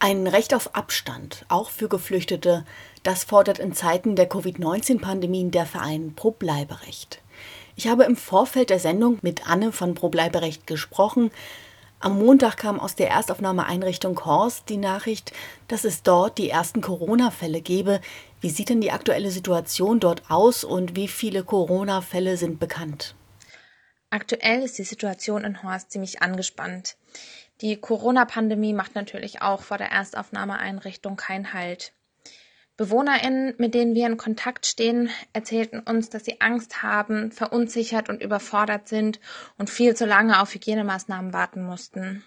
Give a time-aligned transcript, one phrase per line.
[0.00, 2.64] Ein Recht auf Abstand, auch für Geflüchtete,
[3.02, 7.20] das fordert in Zeiten der Covid-19-Pandemie der Verein Pro Bleiberecht.
[7.74, 11.32] Ich habe im Vorfeld der Sendung mit Anne von Pro Bleiberecht gesprochen.
[11.98, 15.32] Am Montag kam aus der Erstaufnahmeeinrichtung Horst die Nachricht,
[15.66, 18.00] dass es dort die ersten Corona-Fälle gebe.
[18.40, 23.16] Wie sieht denn die aktuelle Situation dort aus und wie viele Corona-Fälle sind bekannt?
[24.10, 26.96] Aktuell ist die Situation in Horst ziemlich angespannt.
[27.60, 31.92] Die Corona-Pandemie macht natürlich auch vor der Erstaufnahmeeinrichtung keinen Halt.
[32.76, 38.22] BewohnerInnen, mit denen wir in Kontakt stehen, erzählten uns, dass sie Angst haben, verunsichert und
[38.22, 39.18] überfordert sind
[39.56, 42.22] und viel zu lange auf Hygienemaßnahmen warten mussten.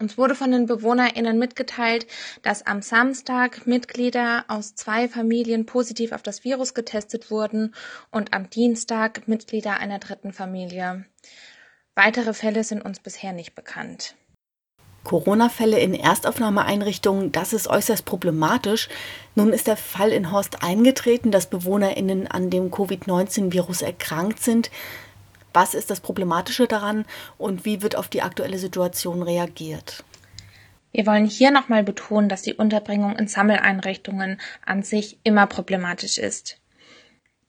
[0.00, 2.08] Uns wurde von den BewohnerInnen mitgeteilt,
[2.42, 7.74] dass am Samstag Mitglieder aus zwei Familien positiv auf das Virus getestet wurden
[8.10, 11.04] und am Dienstag Mitglieder einer dritten Familie.
[11.98, 14.14] Weitere Fälle sind uns bisher nicht bekannt.
[15.02, 18.88] Corona-Fälle in Erstaufnahmeeinrichtungen, das ist äußerst problematisch.
[19.34, 24.70] Nun ist der Fall in Horst eingetreten, dass BewohnerInnen an dem Covid-19-Virus erkrankt sind.
[25.52, 27.04] Was ist das Problematische daran
[27.36, 30.04] und wie wird auf die aktuelle Situation reagiert?
[30.92, 36.60] Wir wollen hier nochmal betonen, dass die Unterbringung in Sammeleinrichtungen an sich immer problematisch ist.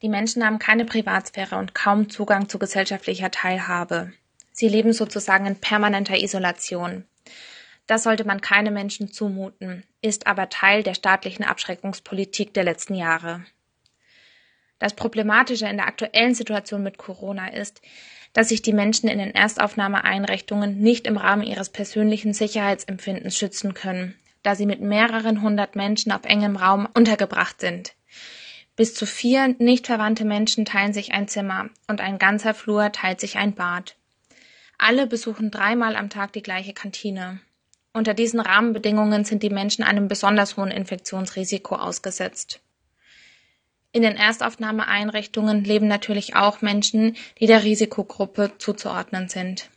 [0.01, 4.11] Die Menschen haben keine Privatsphäre und kaum Zugang zu gesellschaftlicher Teilhabe.
[4.59, 7.05] Sie leben sozusagen in permanenter Isolation.
[7.87, 13.45] Das sollte man keine Menschen zumuten, ist aber Teil der staatlichen Abschreckungspolitik der letzten Jahre.
[14.77, 17.81] Das Problematische in der aktuellen Situation mit Corona ist,
[18.33, 24.19] dass sich die Menschen in den Erstaufnahmeeinrichtungen nicht im Rahmen ihres persönlichen Sicherheitsempfindens schützen können,
[24.43, 27.93] da sie mit mehreren hundert Menschen auf engem Raum untergebracht sind.
[28.75, 33.21] Bis zu vier nicht verwandte Menschen teilen sich ein Zimmer und ein ganzer Flur teilt
[33.21, 33.95] sich ein Bad.
[34.81, 37.41] Alle besuchen dreimal am Tag die gleiche Kantine.
[37.91, 42.61] Unter diesen Rahmenbedingungen sind die Menschen einem besonders hohen Infektionsrisiko ausgesetzt.
[43.91, 49.69] In den Erstaufnahmeeinrichtungen leben natürlich auch Menschen, die der Risikogruppe zuzuordnen sind.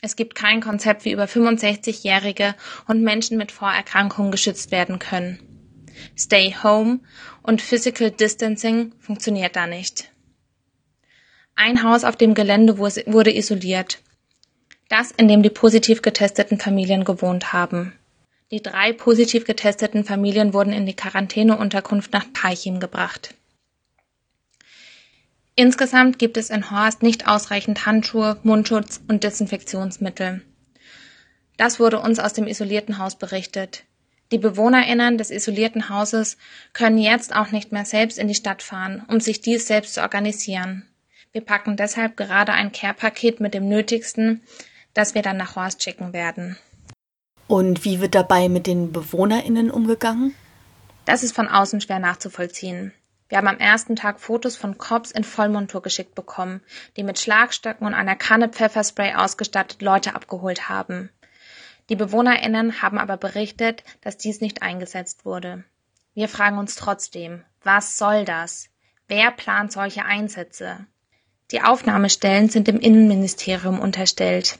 [0.00, 2.56] Es gibt kein Konzept, wie über 65-Jährige
[2.88, 5.38] und Menschen mit Vorerkrankungen geschützt werden können.
[6.18, 6.98] Stay Home
[7.44, 10.10] und Physical Distancing funktioniert da nicht.
[11.54, 14.00] Ein Haus auf dem Gelände wurde isoliert
[14.92, 17.98] das, in dem die positiv getesteten Familien gewohnt haben.
[18.50, 23.34] Die drei positiv getesteten Familien wurden in die Quarantäneunterkunft nach Parchim gebracht.
[25.54, 30.42] Insgesamt gibt es in Horst nicht ausreichend Handschuhe, Mundschutz und Desinfektionsmittel.
[31.56, 33.84] Das wurde uns aus dem isolierten Haus berichtet.
[34.30, 36.36] Die BewohnerInnen des isolierten Hauses
[36.72, 40.02] können jetzt auch nicht mehr selbst in die Stadt fahren, um sich dies selbst zu
[40.02, 40.86] organisieren.
[41.32, 44.42] Wir packen deshalb gerade ein Care-Paket mit dem Nötigsten
[44.94, 46.56] das wir dann nach Horst schicken werden.
[47.46, 50.34] Und wie wird dabei mit den BewohnerInnen umgegangen?
[51.04, 52.92] Das ist von außen schwer nachzuvollziehen.
[53.28, 56.60] Wir haben am ersten Tag Fotos von Cops in Vollmontur geschickt bekommen,
[56.96, 61.10] die mit Schlagstöcken und einer Kanne Pfefferspray ausgestattet Leute abgeholt haben.
[61.88, 65.64] Die BewohnerInnen haben aber berichtet, dass dies nicht eingesetzt wurde.
[66.14, 68.68] Wir fragen uns trotzdem, was soll das?
[69.08, 70.86] Wer plant solche Einsätze?
[71.50, 74.58] Die Aufnahmestellen sind dem Innenministerium unterstellt.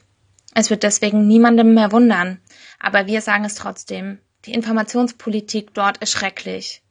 [0.55, 2.41] Es wird deswegen niemandem mehr wundern,
[2.79, 4.19] aber wir sagen es trotzdem.
[4.45, 6.83] Die Informationspolitik dort ist schrecklich.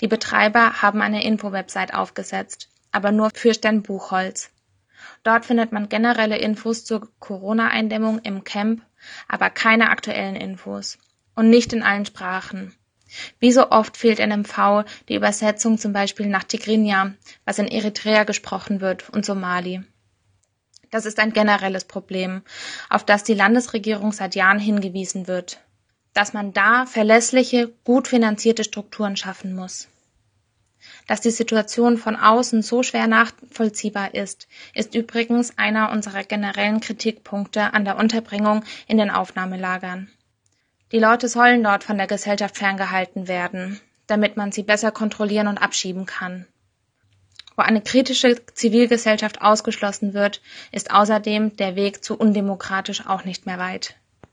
[0.00, 4.50] Die Betreiber haben eine Info-Website aufgesetzt, aber nur für Sternbuchholz.
[5.24, 8.82] Dort findet man generelle Infos zur Corona-Eindämmung im Camp,
[9.28, 10.98] aber keine aktuellen Infos.
[11.34, 12.74] Und nicht in allen Sprachen.
[13.38, 18.24] Wie so oft fehlt in MV die Übersetzung zum Beispiel nach Tigrinya, was in Eritrea
[18.24, 19.82] gesprochen wird, und Somali.
[20.92, 22.42] Das ist ein generelles Problem,
[22.90, 25.58] auf das die Landesregierung seit Jahren hingewiesen wird,
[26.12, 29.88] dass man da verlässliche, gut finanzierte Strukturen schaffen muss.
[31.08, 37.72] Dass die Situation von außen so schwer nachvollziehbar ist, ist übrigens einer unserer generellen Kritikpunkte
[37.72, 40.10] an der Unterbringung in den Aufnahmelagern.
[40.92, 45.56] Die Leute sollen dort von der Gesellschaft ferngehalten werden, damit man sie besser kontrollieren und
[45.56, 46.46] abschieben kann.
[47.56, 50.40] Wo eine kritische Zivilgesellschaft ausgeschlossen wird,
[50.70, 53.96] ist außerdem der Weg zu undemokratisch auch nicht mehr weit.